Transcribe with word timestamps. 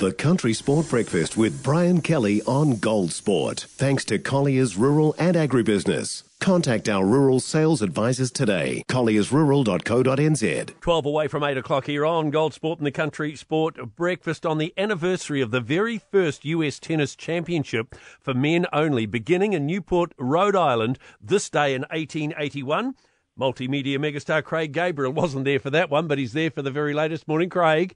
The 0.00 0.14
Country 0.14 0.54
Sport 0.54 0.88
Breakfast 0.88 1.36
with 1.36 1.62
Brian 1.62 2.00
Kelly 2.00 2.40
on 2.46 2.76
Gold 2.76 3.12
Sport. 3.12 3.66
Thanks 3.68 4.02
to 4.06 4.18
Colliers 4.18 4.74
Rural 4.74 5.14
and 5.18 5.36
Agribusiness. 5.36 6.22
Contact 6.38 6.88
our 6.88 7.04
rural 7.04 7.38
sales 7.38 7.82
advisors 7.82 8.30
today. 8.30 8.82
colliersrural.co.nz. 8.88 10.80
12 10.80 11.04
away 11.04 11.28
from 11.28 11.44
8 11.44 11.58
o'clock 11.58 11.84
here 11.84 12.06
on 12.06 12.30
Gold 12.30 12.54
Sport 12.54 12.78
and 12.78 12.86
the 12.86 12.90
Country 12.90 13.36
Sport 13.36 13.94
Breakfast 13.94 14.46
on 14.46 14.56
the 14.56 14.72
anniversary 14.78 15.42
of 15.42 15.50
the 15.50 15.60
very 15.60 15.98
first 15.98 16.46
US 16.46 16.78
Tennis 16.78 17.14
Championship 17.14 17.94
for 18.18 18.32
men 18.32 18.64
only, 18.72 19.04
beginning 19.04 19.52
in 19.52 19.66
Newport, 19.66 20.14
Rhode 20.16 20.56
Island, 20.56 20.98
this 21.20 21.50
day 21.50 21.74
in 21.74 21.82
1881. 21.90 22.94
Multimedia 23.38 23.98
megastar 23.98 24.42
Craig 24.42 24.72
Gabriel 24.72 25.12
wasn't 25.12 25.44
there 25.44 25.60
for 25.60 25.68
that 25.68 25.90
one, 25.90 26.06
but 26.06 26.16
he's 26.16 26.32
there 26.32 26.50
for 26.50 26.62
the 26.62 26.70
very 26.70 26.94
latest. 26.94 27.28
Morning, 27.28 27.50
Craig. 27.50 27.94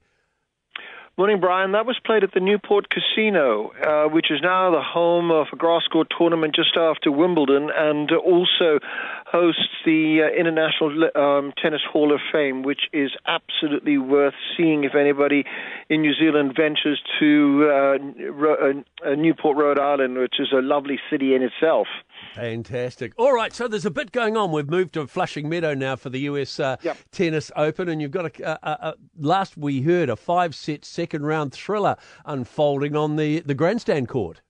Morning, 1.17 1.39
Brian. 1.39 1.71
That 1.71 1.85
was 1.85 1.97
played 2.05 2.25
at 2.25 2.33
the 2.33 2.41
Newport 2.41 2.87
Casino, 2.89 3.71
uh, 3.81 4.09
which 4.09 4.29
is 4.29 4.41
now 4.43 4.69
the 4.69 4.81
home 4.81 5.31
of 5.31 5.47
a 5.53 5.55
grass 5.55 5.83
court 5.87 6.11
tournament 6.17 6.53
just 6.53 6.75
after 6.75 7.09
Wimbledon 7.09 7.69
and 7.73 8.11
also 8.11 8.79
hosts 9.25 9.69
the 9.85 10.27
uh, 10.27 10.37
International 10.37 10.91
um, 11.15 11.53
Tennis 11.55 11.79
Hall 11.89 12.13
of 12.13 12.19
Fame, 12.33 12.63
which 12.63 12.89
is 12.91 13.11
absolutely 13.25 13.97
worth 13.97 14.33
seeing 14.57 14.83
if 14.83 14.93
anybody 14.93 15.45
in 15.87 16.01
New 16.01 16.13
Zealand 16.15 16.53
ventures 16.53 17.01
to 17.17 17.65
uh, 17.71 19.09
uh, 19.09 19.15
Newport, 19.15 19.55
Rhode 19.55 19.79
Island, 19.79 20.17
which 20.17 20.35
is 20.37 20.49
a 20.51 20.61
lovely 20.61 20.99
city 21.09 21.33
in 21.33 21.43
itself. 21.43 21.87
Fantastic. 22.35 23.13
All 23.17 23.33
right, 23.33 23.53
so 23.53 23.69
there's 23.69 23.85
a 23.85 23.91
bit 23.91 24.11
going 24.11 24.35
on. 24.35 24.51
We've 24.51 24.69
moved 24.69 24.95
to 24.95 25.07
Flushing 25.07 25.47
Meadow 25.47 25.73
now 25.73 25.95
for 25.95 26.09
the 26.09 26.19
US 26.21 26.59
uh, 26.59 26.75
yep. 26.81 26.97
Tennis 27.11 27.49
Open, 27.55 27.87
and 27.87 28.01
you've 28.01 28.11
got 28.11 28.37
a, 28.39 28.69
a, 28.69 28.89
a, 28.89 28.93
last 29.17 29.55
we 29.55 29.81
heard 29.81 30.09
a 30.09 30.17
five-set 30.17 30.83
second 30.83 31.25
round 31.25 31.53
thriller 31.53 31.95
unfolding 32.25 32.93
on 32.93 33.15
the 33.15 33.39
the 33.39 33.53
grandstand 33.53 34.09
court. 34.09 34.41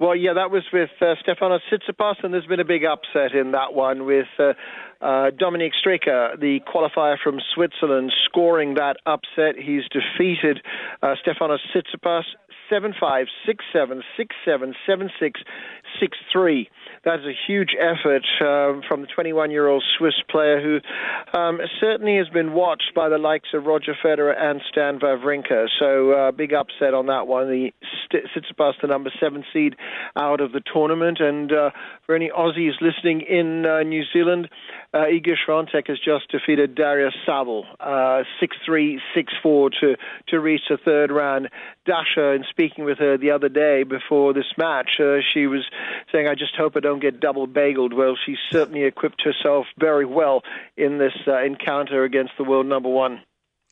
Well, 0.00 0.16
yeah, 0.16 0.34
that 0.34 0.50
was 0.50 0.64
with 0.72 0.90
uh, 1.00 1.14
Stefanos 1.24 1.60
Tsitsipas, 1.70 2.16
and 2.22 2.34
there's 2.34 2.44
been 2.46 2.60
a 2.60 2.64
big 2.64 2.84
upset 2.84 3.32
in 3.32 3.52
that 3.52 3.72
one 3.72 4.04
with 4.04 4.26
uh, 4.38 4.52
uh, 5.00 5.30
Dominic 5.30 5.72
Stricker, 5.72 6.38
the 6.38 6.58
qualifier 6.66 7.16
from 7.22 7.38
Switzerland, 7.54 8.12
scoring 8.26 8.74
that 8.74 8.96
upset. 9.06 9.54
He's 9.56 9.84
defeated 9.88 10.60
uh, 11.02 11.14
Stefanos 11.24 11.60
Tsitsipas 11.72 12.24
7 12.68 12.94
5, 12.98 13.26
6 13.46 13.64
7, 13.72 14.02
6 14.16 14.36
7, 14.44 14.74
7 14.86 15.10
6, 15.18 15.40
6 16.00 16.18
3. 16.32 16.70
That's 17.06 17.22
a 17.22 17.32
huge 17.46 17.70
effort 17.78 18.24
uh, 18.40 18.80
from 18.88 19.02
the 19.02 19.06
21 19.14 19.52
year 19.52 19.68
old 19.68 19.84
Swiss 19.96 20.14
player 20.28 20.60
who 20.60 21.38
um, 21.38 21.60
certainly 21.80 22.16
has 22.16 22.28
been 22.28 22.52
watched 22.52 22.92
by 22.96 23.08
the 23.08 23.16
likes 23.16 23.50
of 23.54 23.64
Roger 23.64 23.94
Federer 24.04 24.34
and 24.36 24.60
Stan 24.68 24.98
Wawrinka. 24.98 25.66
So, 25.78 26.10
uh, 26.10 26.32
big 26.32 26.52
upset 26.52 26.94
on 26.94 27.06
that 27.06 27.28
one. 27.28 27.70
Sits 28.12 28.46
past 28.56 28.78
the 28.80 28.88
number 28.88 29.10
seven 29.20 29.44
seed 29.52 29.76
out 30.16 30.40
of 30.40 30.52
the 30.52 30.62
tournament. 30.72 31.20
And 31.20 31.52
uh, 31.52 31.70
for 32.04 32.14
any 32.14 32.30
Aussies 32.30 32.80
listening 32.80 33.22
in 33.22 33.66
uh, 33.66 33.82
New 33.82 34.04
Zealand, 34.12 34.48
uh, 34.92 34.98
Iga 34.98 35.34
Swiatek 35.46 35.88
has 35.88 35.98
just 35.98 36.30
defeated 36.30 36.74
Daria 36.74 37.10
Saville 37.24 37.64
uh, 37.80 38.22
6-3, 38.40 38.98
6-4 39.44 39.70
to, 39.80 39.96
to 40.28 40.40
reach 40.40 40.62
the 40.68 40.78
third 40.78 41.10
round. 41.10 41.48
Dasha, 41.84 42.32
in 42.32 42.44
speaking 42.48 42.84
with 42.84 42.98
her 42.98 43.16
the 43.16 43.30
other 43.30 43.48
day 43.48 43.82
before 43.82 44.32
this 44.32 44.52
match, 44.56 44.98
uh, 45.00 45.18
she 45.32 45.46
was 45.46 45.64
saying, 46.12 46.28
I 46.28 46.34
just 46.34 46.54
hope 46.56 46.76
I 46.76 46.80
don't 46.80 47.00
get 47.00 47.20
double 47.20 47.46
bageled. 47.46 47.94
Well, 47.94 48.16
she 48.24 48.36
certainly 48.50 48.84
equipped 48.84 49.22
herself 49.22 49.66
very 49.78 50.06
well 50.06 50.42
in 50.76 50.98
this 50.98 51.14
uh, 51.26 51.42
encounter 51.42 52.04
against 52.04 52.32
the 52.38 52.44
world 52.44 52.66
number 52.66 52.88
one. 52.88 53.20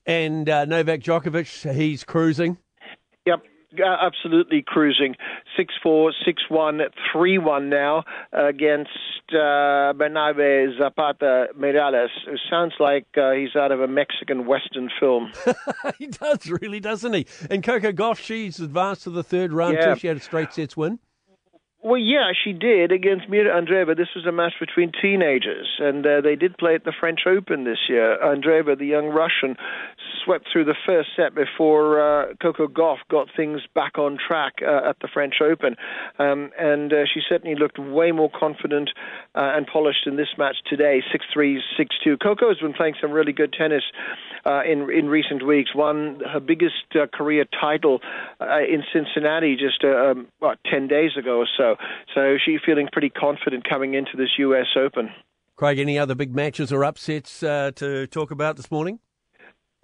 And 0.06 0.46
Novak 0.46 1.00
Djokovic, 1.00 1.72
he's 1.74 2.04
cruising. 2.04 2.58
Yep, 3.76 3.98
absolutely 4.00 4.62
cruising. 4.66 5.16
6-4, 5.58 6.12
6-1, 6.50 6.80
3-1 7.14 7.68
now 7.68 8.04
against 8.32 8.90
uh, 9.30 9.92
Bernabe 9.94 10.76
Zapata 10.78 11.48
Miralles. 11.58 12.08
It 12.26 12.40
sounds 12.50 12.74
like 12.78 13.06
uh, 13.16 13.32
he's 13.32 13.56
out 13.56 13.72
of 13.72 13.80
a 13.80 13.88
Mexican 13.88 14.46
Western 14.46 14.90
film. 15.00 15.32
he 15.98 16.06
does, 16.06 16.48
really, 16.48 16.80
doesn't 16.80 17.12
he? 17.12 17.26
And 17.50 17.62
Coco 17.62 17.92
Gauff, 17.92 18.18
she's 18.18 18.60
advanced 18.60 19.04
to 19.04 19.10
the 19.10 19.22
third 19.22 19.52
round 19.52 19.74
yeah. 19.74 19.94
too. 19.94 20.00
She 20.00 20.06
had 20.06 20.16
a 20.16 20.20
straight 20.20 20.52
sets 20.52 20.76
win. 20.76 20.98
Well, 21.84 22.00
yeah, 22.00 22.32
she 22.32 22.54
did 22.54 22.92
against 22.92 23.28
Mira 23.28 23.60
Andreeva. 23.60 23.94
This 23.94 24.08
was 24.16 24.24
a 24.24 24.32
match 24.32 24.54
between 24.58 24.90
teenagers, 25.02 25.68
and 25.78 26.06
uh, 26.06 26.22
they 26.22 26.34
did 26.34 26.56
play 26.56 26.74
at 26.74 26.84
the 26.84 26.94
French 26.98 27.20
Open 27.26 27.64
this 27.64 27.90
year. 27.90 28.16
Andreeva, 28.24 28.78
the 28.78 28.86
young 28.86 29.08
Russian, 29.08 29.54
swept 30.24 30.48
through 30.50 30.64
the 30.64 30.74
first 30.86 31.10
set 31.14 31.34
before 31.34 32.00
uh, 32.00 32.34
Coco 32.40 32.68
Gauff 32.68 32.98
got 33.10 33.28
things 33.36 33.60
back 33.74 33.98
on 33.98 34.16
track 34.16 34.54
uh, 34.62 34.88
at 34.88 34.96
the 35.00 35.08
French 35.12 35.34
Open. 35.42 35.76
Um, 36.18 36.50
and 36.58 36.90
uh, 36.90 37.04
she 37.12 37.20
certainly 37.28 37.54
looked 37.54 37.78
way 37.78 38.12
more 38.12 38.30
confident 38.30 38.88
uh, 39.34 39.52
and 39.54 39.66
polished 39.66 40.06
in 40.06 40.16
this 40.16 40.32
match 40.38 40.56
today 40.66 41.02
6 41.12 41.24
3, 41.34 41.62
6 41.76 41.96
2. 42.02 42.16
Coco 42.16 42.48
has 42.48 42.58
been 42.58 42.72
playing 42.72 42.94
some 42.98 43.10
really 43.10 43.32
good 43.32 43.52
tennis 43.52 43.82
uh, 44.46 44.62
in, 44.64 44.88
in 44.90 45.08
recent 45.08 45.46
weeks, 45.46 45.74
won 45.74 46.20
her 46.32 46.40
biggest 46.40 46.96
career 47.12 47.44
title 47.60 48.00
in 48.40 48.82
Cincinnati 48.90 49.56
just 49.56 49.84
um, 49.84 50.28
what, 50.38 50.58
10 50.70 50.88
days 50.88 51.10
ago 51.18 51.38
or 51.38 51.48
so. 51.58 51.73
So 52.14 52.36
she's 52.44 52.60
feeling 52.64 52.88
pretty 52.92 53.10
confident 53.10 53.68
coming 53.68 53.94
into 53.94 54.16
this 54.16 54.30
U.S. 54.38 54.66
Open. 54.76 55.10
Craig, 55.56 55.78
any 55.78 55.98
other 55.98 56.14
big 56.14 56.34
matches 56.34 56.72
or 56.72 56.84
upsets 56.84 57.42
uh, 57.42 57.70
to 57.76 58.06
talk 58.08 58.30
about 58.30 58.56
this 58.56 58.70
morning? 58.70 58.98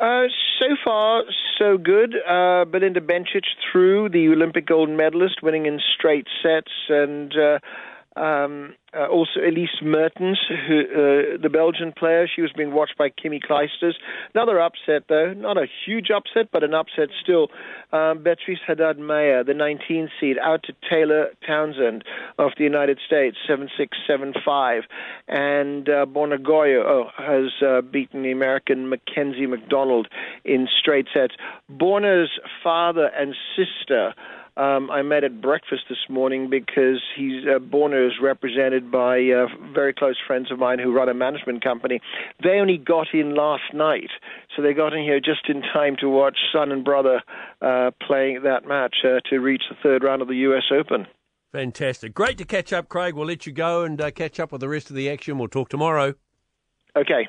Uh, 0.01 0.25
so 0.59 0.67
far, 0.83 1.25
so 1.59 1.77
good. 1.77 2.15
Uh, 2.27 2.65
Belinda 2.65 3.01
Bencic 3.01 3.45
through, 3.71 4.09
the 4.09 4.29
Olympic 4.29 4.67
gold 4.67 4.89
medalist, 4.89 5.43
winning 5.43 5.67
in 5.67 5.79
straight 5.95 6.27
sets, 6.43 6.73
and 6.89 7.33
uh, 7.37 7.59
um, 8.17 8.75
uh, 8.93 9.07
also 9.07 9.39
Elise 9.39 9.81
Mertens, 9.83 10.39
who, 10.49 10.81
uh, 10.81 11.39
the 11.41 11.49
Belgian 11.49 11.93
player, 11.93 12.27
she 12.27 12.43
was 12.43 12.51
being 12.57 12.73
watched 12.73 12.99
by 12.99 13.09
Kimmy 13.09 13.41
Clijsters. 13.41 13.95
Another 14.35 14.61
upset, 14.61 15.05
though, 15.09 15.33
not 15.33 15.57
a 15.57 15.67
huge 15.87 16.11
upset, 16.11 16.49
but 16.53 16.65
an 16.65 16.75
upset 16.75 17.09
still. 17.23 17.49
Um, 17.93 18.25
Beatriz 18.25 18.59
Haddad 18.67 18.99
Maia, 18.99 19.45
the 19.45 19.55
19 19.55 20.11
seed, 20.19 20.39
out 20.43 20.65
to 20.65 20.73
Taylor 20.89 21.29
Townsend 21.47 22.03
of 22.39 22.51
the 22.59 22.65
United 22.65 22.99
States, 23.07 23.37
7-6, 23.49 24.83
And 25.29 25.89
uh, 25.89 26.07
Borna 26.07 26.39
Gojo 26.39 26.83
oh, 26.85 27.11
has 27.17 27.53
uh, 27.65 27.81
beaten 27.81 28.23
the 28.23 28.33
American 28.33 28.89
Mackenzie 28.89 29.47
McDonald 29.47 30.09
in 30.45 30.67
straight 30.79 31.07
sets. 31.15 31.35
Borna's 31.71 32.31
father 32.63 33.11
and 33.17 33.37
sister 33.57 34.15
um, 34.57 34.91
I 34.91 35.03
met 35.03 35.25
at 35.25 35.41
breakfast 35.41 35.83
this 35.89 35.99
morning 36.09 36.51
because 36.51 37.01
he's 37.17 37.45
uh, 37.45 37.59
Borna 37.59 38.07
is 38.07 38.15
represented 38.23 38.91
by 38.91 39.19
uh, 39.21 39.47
very 39.73 39.95
close 39.95 40.17
friends 40.27 40.51
of 40.51 40.59
mine 40.59 40.79
who 40.79 40.93
run 40.93 41.09
a 41.09 41.15
management 41.15 41.63
company. 41.63 42.01
They 42.43 42.59
only 42.61 42.79
got 42.79 43.09
in 43.13 43.35
last 43.35 43.75
night, 43.75 44.11
so 44.57 44.63
they 44.63 44.75
got 44.75 44.93
in 44.93 45.03
here 45.03 45.21
just 45.21 45.49
in 45.49 45.63
time 45.63 45.97
to 46.01 46.09
watch 46.09 46.37
son 46.53 46.73
and 46.73 46.85
brother 46.85 47.23
uh, 47.63 47.91
playing 48.07 48.43
that 48.45 48.67
match 48.67 48.97
uh, 49.05 49.21
to 49.31 49.39
reach 49.39 49.63
the 49.71 49.77
third 49.83 50.03
round 50.03 50.23
of 50.23 50.29
the 50.29 50.37
U.S. 50.37 50.65
Open. 50.73 51.07
Fantastic. 51.53 52.15
Great 52.15 52.39
to 52.39 52.45
catch 52.45 52.73
up, 52.73 52.89
Craig. 52.89 53.15
We'll 53.15 53.27
let 53.27 53.47
you 53.47 53.53
go 53.53 53.83
and 53.83 54.01
uh, 54.01 54.11
catch 54.11 54.39
up 54.39 54.53
with 54.53 54.61
the 54.61 54.69
rest 54.69 54.91
of 54.91 54.97
the 54.97 55.11
action. 55.11 55.39
We'll 55.39 55.49
talk 55.49 55.69
tomorrow. 55.69 56.15
Okay. 56.97 57.29